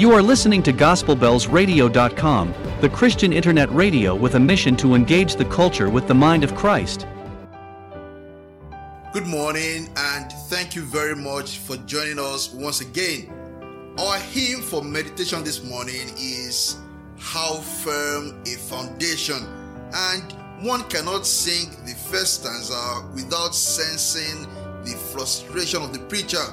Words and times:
You 0.00 0.12
are 0.12 0.22
listening 0.22 0.62
to 0.62 0.72
GospelBellsRadio.com, 0.72 2.54
the 2.80 2.88
Christian 2.88 3.34
internet 3.34 3.70
radio 3.70 4.14
with 4.14 4.34
a 4.34 4.40
mission 4.40 4.74
to 4.78 4.94
engage 4.94 5.36
the 5.36 5.44
culture 5.44 5.90
with 5.90 6.08
the 6.08 6.14
mind 6.14 6.42
of 6.42 6.54
Christ. 6.54 7.06
Good 9.12 9.26
morning, 9.26 9.90
and 9.98 10.32
thank 10.48 10.74
you 10.74 10.84
very 10.84 11.14
much 11.14 11.58
for 11.58 11.76
joining 11.84 12.18
us 12.18 12.50
once 12.50 12.80
again. 12.80 13.30
Our 13.98 14.16
hymn 14.16 14.62
for 14.62 14.82
meditation 14.82 15.44
this 15.44 15.62
morning 15.62 16.08
is 16.16 16.78
How 17.18 17.56
Firm 17.56 18.42
a 18.46 18.56
Foundation, 18.56 19.46
and 19.92 20.66
one 20.66 20.84
cannot 20.84 21.26
sing 21.26 21.72
the 21.84 21.92
first 21.92 22.40
stanza 22.40 23.06
without 23.14 23.54
sensing 23.54 24.48
the 24.82 24.96
frustration 25.12 25.82
of 25.82 25.92
the 25.92 25.98
preacher. 25.98 26.46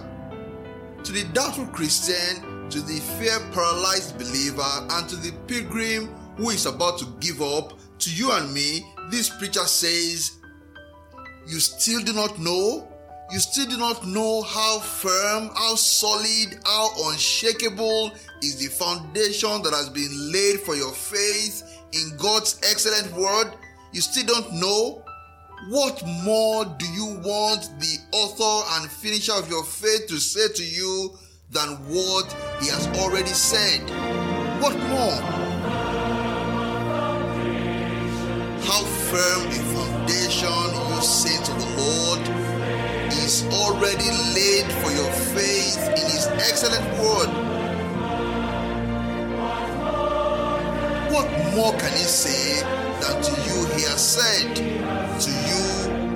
To 1.06 1.12
the 1.14 1.24
doubtful 1.32 1.68
Christian, 1.68 2.44
to 2.70 2.82
the 2.82 3.00
fear 3.18 3.40
paralyzed 3.54 4.18
believer, 4.18 4.88
and 4.92 5.08
to 5.10 5.16
the 5.16 5.32
pilgrim 5.48 6.08
who 6.36 6.50
is 6.50 6.66
about 6.66 7.00
to 7.00 7.06
give 7.20 7.42
up, 7.42 7.74
to 8.00 8.14
you 8.14 8.32
and 8.32 8.54
me, 8.54 8.86
this 9.10 9.30
preacher 9.30 9.66
says, 9.66 10.38
You 11.48 11.60
still 11.60 12.02
do 12.04 12.14
not 12.14 12.38
know? 12.40 12.88
You 13.32 13.40
still 13.40 13.66
do 13.66 13.78
not 13.78 14.06
know 14.06 14.42
how 14.44 14.80
firm, 14.80 15.50
how 15.56 15.76
solid, 15.76 16.60
how 16.66 16.90
unshakable 17.10 18.12
is 18.42 18.58
the 18.58 18.68
foundation 18.68 19.62
that 19.64 19.74
has 19.74 19.90
been 19.90 20.32
laid 20.32 20.62
for 20.62 20.76
your 20.76 20.94
faith 20.94 21.64
in 21.94 22.16
God's 22.18 22.60
excellent 22.64 23.12
word? 23.14 23.54
You 23.92 24.02
still 24.02 24.26
don't 24.26 24.54
know? 24.54 25.04
What 25.70 26.04
more 26.24 26.66
do 26.66 26.86
you 26.86 27.20
want 27.26 27.68
the 27.80 27.98
author 28.12 28.76
and 28.76 28.92
finisher 28.92 29.34
of 29.34 29.50
your 29.50 29.64
faith 29.64 30.08
to 30.08 30.20
say 30.20 30.48
to 30.54 30.64
you 30.64 31.18
than 31.50 31.70
what 31.88 32.26
he 32.60 32.68
has 32.68 32.88
already 33.00 33.32
said? 33.32 33.80
What 34.62 34.76
more? 34.90 35.16
How 38.68 38.84
firm 39.08 39.48
a 39.48 39.62
foundation, 39.72 40.70
you 40.92 41.02
saints 41.02 41.48
of 41.48 41.58
the 41.58 41.72
Lord, 41.80 42.20
is 43.14 43.46
already 43.52 44.10
laid 44.36 44.66
for 44.84 44.92
your 44.92 45.12
faith 45.32 45.80
in 45.88 46.06
his 46.12 46.28
excellent 46.28 46.84
word. 47.00 47.30
What 51.14 51.28
more 51.56 51.72
can 51.80 51.94
he 51.94 52.04
say 52.04 52.62
than 53.00 53.24
to 53.24 53.32
you 53.48 53.66
he 53.78 53.84
has 53.84 54.04
said, 54.04 54.54
to 54.54 55.32
you 55.32 55.64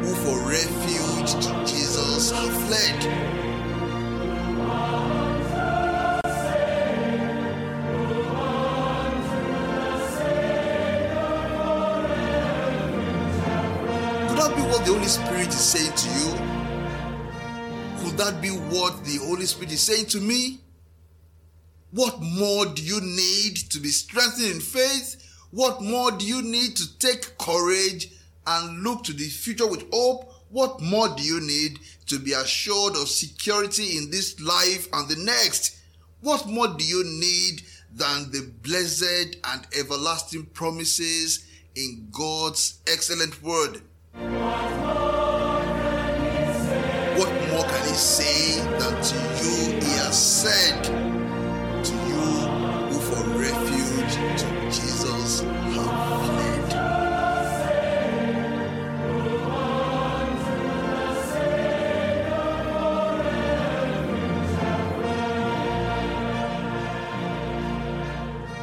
who 0.02 0.14
for 0.26 0.50
refuge 0.50 1.46
to 1.46 1.52
Jesus 1.66 2.32
have 2.32 2.52
fled? 2.68 3.51
That 14.52 14.58
be 14.58 14.70
what 14.70 14.86
the 14.86 14.92
Holy 14.94 15.08
Spirit 15.08 15.48
is 15.48 15.62
saying 15.62 15.94
to 15.96 16.10
you? 16.20 16.32
Could 18.04 18.18
that 18.18 18.42
be 18.42 18.50
what 18.50 19.04
the 19.06 19.18
Holy 19.26 19.46
Spirit 19.46 19.72
is 19.72 19.82
saying 19.82 20.08
to 20.08 20.20
me? 20.20 20.60
What 21.92 22.22
more 22.22 22.66
do 22.66 22.82
you 22.82 23.00
need 23.02 23.56
to 23.70 23.80
be 23.80 23.90
strengthened 23.90 24.52
in 24.52 24.60
faith? 24.60 25.16
What 25.52 25.82
more 25.82 26.12
do 26.12 26.26
you 26.26 26.42
need 26.42 26.76
to 26.78 27.00
take 27.00 27.38
courage 27.38 28.12
and 28.48 28.84
look 28.84 29.04
to 29.06 29.14
the 29.14 29.24
future 29.24 29.68
with 29.68 29.86
hope? 29.94 30.34
What 30.50 30.82
more 30.82 31.08
do 31.10 31.24
you 31.24 31.40
need 31.40 31.80
to 32.08 32.20
be 32.20 32.34
assured 32.34 32.96
of 32.96 33.08
security 33.08 33.98
in 33.98 34.12
this 34.12 34.40
life 34.42 34.88
and 34.92 35.08
the 35.08 35.24
next? 35.24 35.78
What 36.22 36.48
more 36.48 36.68
do 36.68 36.84
you 36.84 37.04
need 37.06 37.64
than 37.94 38.32
the 38.32 38.52
blessed 38.64 39.38
and 39.46 39.68
everlasting 39.78 40.46
promises 40.48 41.46
in 41.76 42.10
God's 42.12 42.80
excellent 42.88 43.42
word? 43.42 43.82
More 47.92 47.98
can 47.98 47.98
he 47.98 47.98
say 47.98 48.62
than 48.80 49.04
to 49.04 49.16
you 49.16 49.80
he 49.82 49.92
has 49.98 50.18
said 50.18 50.84
to 51.84 51.94
you 51.94 52.24
who 52.88 53.00
for 53.00 53.24
refuge 53.38 54.16
to 54.40 54.48
Jesus 54.72 55.42
have 55.42 55.92
fled? 56.26 56.72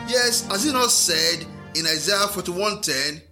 Yes, 0.09 0.49
as 0.50 0.65
he 0.65 0.72
not 0.72 0.91
said 0.91 1.47
in 1.75 1.87
Isaiah 1.87 2.28
41:10, 2.28 3.28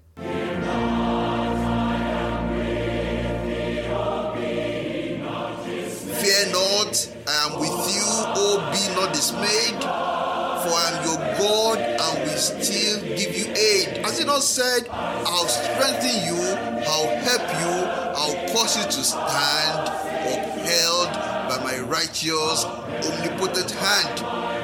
am 7.47 7.61
with 7.61 7.95
you, 7.95 8.03
oh 8.37 8.59
be 8.73 8.95
not 8.95 9.13
dismayed, 9.13 9.81
for 9.81 10.73
I 10.75 10.91
am 10.93 11.05
your 11.05 11.19
God 11.39 11.79
and 11.79 12.25
will 12.25 12.39
still 12.39 13.01
give 13.17 13.37
you 13.37 13.53
aid. 13.55 14.05
Has 14.05 14.19
he 14.19 14.25
not 14.25 14.43
said, 14.43 14.89
I'll 14.91 15.49
strengthen 15.49 16.27
you, 16.27 16.41
I'll 16.87 17.17
help 17.23 17.47
you, 17.61 17.75
I'll 18.17 18.49
cause 18.53 18.77
you 18.77 18.85
to 18.85 19.05
stand, 19.05 19.89
upheld 20.27 21.13
by 21.49 21.63
my 21.63 21.79
righteous, 21.81 22.65
omnipotent 22.65 23.71
hand? 23.73 24.56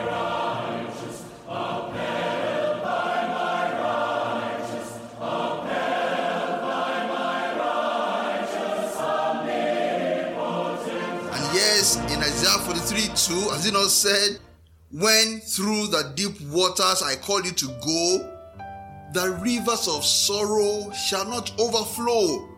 Yes, 11.82 11.96
in 12.14 12.20
Isaiah 12.20 12.60
43 12.60 13.08
2, 13.08 13.50
has 13.50 13.64
he 13.64 13.72
not 13.72 13.88
said, 13.90 14.38
When 14.92 15.40
through 15.40 15.88
the 15.88 16.12
deep 16.14 16.40
waters 16.42 17.02
I 17.02 17.16
call 17.16 17.44
you 17.44 17.50
to 17.50 17.66
go, 17.84 18.38
the 19.12 19.36
rivers 19.42 19.88
of 19.88 20.04
sorrow 20.04 20.92
shall 20.92 21.24
not 21.24 21.50
overflow. 21.58 22.48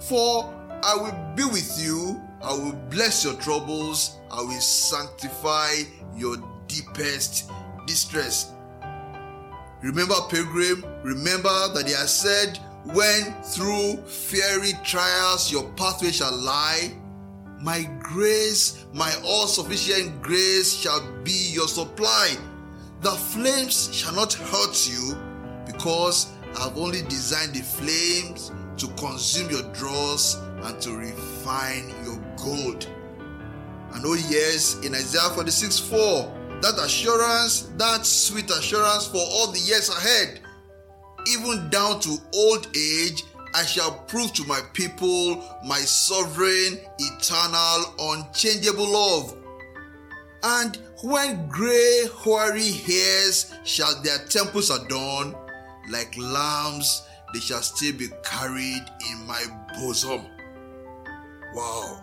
For 0.00 0.52
I 0.82 0.96
will 0.96 1.34
be 1.34 1.44
with 1.44 1.82
you, 1.82 2.20
I 2.42 2.52
will 2.52 2.78
bless 2.90 3.24
your 3.24 3.32
troubles, 3.36 4.18
I 4.30 4.42
will 4.42 4.60
sanctify 4.60 5.70
your 6.14 6.36
deepest 6.68 7.50
distress. 7.86 8.52
Remember, 9.80 10.16
pilgrim, 10.28 10.84
remember 11.02 11.72
that 11.72 11.84
he 11.86 11.94
has 11.94 12.14
said, 12.14 12.58
When 12.92 13.32
through 13.44 13.96
fiery 14.06 14.72
trials 14.84 15.50
your 15.50 15.64
pathway 15.70 16.10
shall 16.10 16.36
lie, 16.36 16.92
my 17.64 17.88
grace, 18.02 18.84
my 18.92 19.10
all 19.24 19.46
sufficient 19.46 20.20
grace 20.20 20.74
shall 20.74 21.00
be 21.24 21.50
your 21.50 21.66
supply. 21.66 22.36
The 23.00 23.10
flames 23.10 23.88
shall 23.90 24.14
not 24.14 24.34
hurt 24.34 24.86
you 24.86 25.16
because 25.66 26.30
I've 26.60 26.76
only 26.76 27.00
designed 27.02 27.54
the 27.54 27.62
flames 27.62 28.52
to 28.76 28.86
consume 28.98 29.50
your 29.50 29.62
dross 29.72 30.36
and 30.36 30.78
to 30.82 30.94
refine 30.94 31.88
your 32.04 32.20
gold. 32.36 32.86
And 33.94 34.04
oh, 34.04 34.18
yes, 34.28 34.78
in 34.84 34.94
Isaiah 34.94 35.30
46 35.30 35.78
4, 35.78 36.58
that 36.60 36.78
assurance, 36.78 37.72
that 37.78 38.04
sweet 38.04 38.50
assurance 38.50 39.06
for 39.06 39.22
all 39.24 39.50
the 39.50 39.60
years 39.60 39.88
ahead, 39.88 40.40
even 41.28 41.70
down 41.70 41.98
to 42.00 42.18
old 42.34 42.66
age, 42.76 43.24
I 43.54 43.64
shall 43.64 43.92
prove 44.08 44.32
to 44.32 44.44
my 44.46 44.60
people 44.72 45.44
my 45.64 45.78
sovereign, 45.78 46.80
eternal, 46.98 47.94
unchangeable 48.00 48.90
love. 48.92 49.36
And 50.42 50.76
when 51.02 51.48
gray, 51.48 52.06
hoary 52.12 52.72
hairs 52.72 53.54
shall 53.62 54.02
their 54.02 54.18
temples 54.26 54.70
adorn, 54.70 55.36
like 55.88 56.16
lambs, 56.18 57.06
they 57.32 57.40
shall 57.40 57.62
still 57.62 57.96
be 57.96 58.08
carried 58.24 58.84
in 59.10 59.26
my 59.26 59.44
bosom. 59.78 60.26
Wow. 61.54 62.00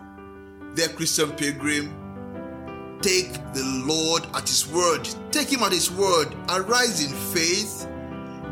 Dear 0.76 0.88
Christian 0.90 1.32
pilgrim, 1.34 2.98
take 3.02 3.34
the 3.54 3.84
Lord 3.86 4.26
at 4.34 4.48
His 4.48 4.66
word. 4.68 5.08
Take 5.32 5.50
Him 5.52 5.64
at 5.64 5.74
His 5.74 5.92
word. 5.92 6.34
Arise 6.50 7.04
in 7.04 7.12
faith. 7.34 7.88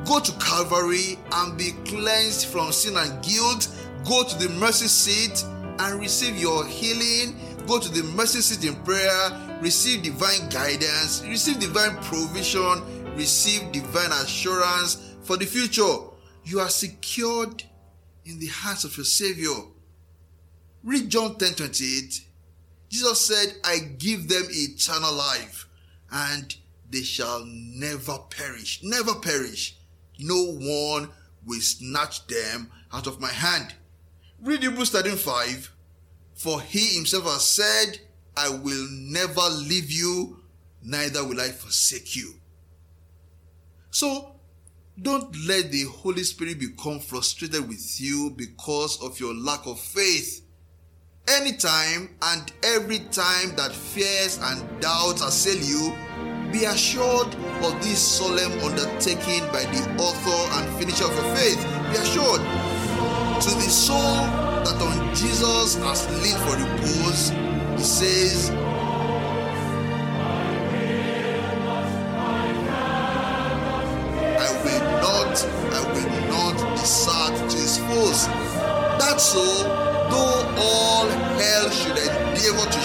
Go 0.10 0.20
to 0.20 0.32
Calvary 0.40 1.20
and 1.34 1.56
be 1.56 1.70
cleansed 1.86 2.48
from 2.48 2.72
sin 2.72 2.98
and 2.98 3.24
guilt. 3.24 3.68
Go 4.06 4.24
to 4.24 4.40
the 4.40 4.50
mercy 4.56 4.88
seat 4.88 5.46
and 5.78 6.00
receive 6.00 6.36
your 6.36 6.66
healing. 6.66 7.38
Go 7.68 7.78
to 7.78 7.90
the 7.90 8.02
mercy 8.16 8.42
seat 8.42 8.68
in 8.68 8.76
prayer. 8.84 9.60
Receive 9.62 10.02
divine 10.02 10.50
guidance. 10.50 11.24
Receive 11.28 11.60
divine 11.60 11.96
provision. 11.98 13.16
Receive 13.16 13.72
divine 13.72 14.12
assurance 14.12 15.14
for 15.22 15.38
the 15.38 15.46
future. 15.46 15.98
You 16.44 16.60
are 16.60 16.70
secured 16.70 17.62
in 18.26 18.40
the 18.40 18.48
hands 18.48 18.86
of 18.86 18.98
your 18.98 19.06
Savior. 19.06 19.54
Read 20.84 21.12
John 21.12 21.36
10 21.36 21.54
28. 21.54 22.26
Jesus 22.90 23.22
said, 23.22 23.54
I 23.64 23.78
give 24.00 24.28
them 24.28 24.48
eternal 24.50 25.14
life, 25.14 25.68
and 26.12 26.56
they 26.90 27.04
shall 27.04 27.46
never 27.46 28.18
perish. 28.32 28.80
Never 28.82 29.14
perish. 29.14 29.76
No 30.19 30.51
one 30.51 31.10
will 31.45 31.62
snatch 31.62 32.27
them 32.27 32.69
out 32.94 33.07
of 33.07 33.19
my 33.19 33.31
hand. 33.31 33.74
Read 34.42 34.62
Hebrews 34.62 34.92
13 34.92 35.16
5. 35.16 35.71
For 36.36 36.62
he 36.62 36.95
himself 36.95 37.25
has 37.25 37.48
said, 37.48 38.00
I 38.38 38.50
will 38.50 38.88
never 38.89 39.42
leave 39.42 39.92
you, 39.92 40.39
neither 40.81 41.25
will 41.25 41.42
I 41.42 41.50
forsake 41.50 42.16
you. 42.16 42.36
So, 43.92 44.36
don't 45.01 45.36
let 45.45 45.71
the 45.71 45.83
Holy 45.83 46.24
Spirit 46.24 46.60
become 46.60 47.00
frustrated 47.00 47.68
with 47.68 48.00
you 48.00 48.33
because 48.36 49.01
of 49.01 49.19
your 49.19 49.33
lack 49.33 49.65
of 49.65 49.80
faith. 49.80 50.45
Anytime 51.27 52.15
and 52.22 52.51
every 52.63 53.00
time 53.00 53.56
that 53.56 53.72
fears 53.72 54.39
and 54.42 54.81
doubts 54.81 55.22
assail 55.22 55.62
you, 55.62 55.95
be 56.51 56.66
assured 56.66 57.28
of 57.63 57.81
this 57.81 58.00
solemn 58.00 58.51
undertaking 58.63 59.46
by 59.51 59.63
the 59.69 59.81
author 60.00 60.57
and 60.57 60.80
finisher 60.80 61.06
of 61.06 61.13
your 61.13 61.36
faith. 61.36 61.62
Be 61.92 61.98
assured. 61.98 62.42
To 63.40 63.51
the 63.56 63.69
soul 63.69 64.25
that 64.66 64.81
on 64.81 65.16
Jesus 65.16 65.75
has 65.75 66.07
leaned 66.22 66.40
for 66.44 66.57
repose, 66.57 67.30
he 67.78 67.84
says, 67.84 68.50
I 74.36 74.50
will 74.66 74.86
not, 75.00 75.46
I 75.72 75.81
will 75.94 76.12
not 76.30 76.78
desert 76.78 77.50
to 77.50 77.57
his 77.57 77.78
foes. 77.78 78.28
That's 79.00 79.24
so, 79.24 79.46
though 80.10 80.56
all 80.57 81.07
hell 81.07 81.69
should 81.69 81.98
endeavor 81.98 82.69
to 82.69 82.79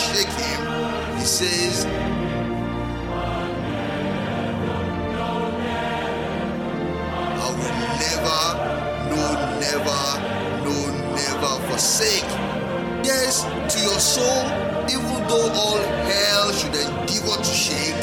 Yes, 13.35 13.75
to 13.75 13.81
your 13.81 13.99
soul, 13.99 14.45
even 14.89 15.27
though 15.27 15.51
all 15.55 15.79
hell 15.79 16.53
should 16.53 16.75
endeavor 16.75 17.37
to 17.37 17.45
shake, 17.45 18.01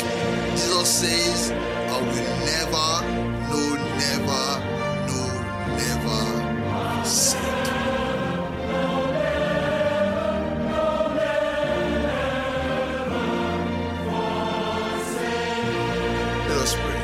Jesus 0.51 0.89
says, 0.89 1.51
I 1.51 2.01
will 2.01 2.36
never, 2.51 2.89
no, 3.48 3.62
never, 3.95 4.44
no, 5.07 5.19
never 5.80 6.19
forsake. 7.00 7.39
Let 16.50 16.57
us 16.57 16.74
pray. 16.75 17.00